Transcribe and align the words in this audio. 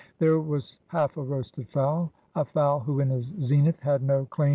There 0.17 0.39
was 0.39 0.79
half 0.87 1.15
a 1.15 1.21
roasted 1.21 1.69
fowl— 1.69 2.11
a 2.35 2.43
fowl 2.43 2.79
who 2.79 3.01
in 3.01 3.09
his 3.11 3.35
zenith 3.39 3.81
had 3.81 4.01
no 4.01 4.21
claim 4.25 4.25
12 4.25 4.25
Asphodel. 4.25 4.49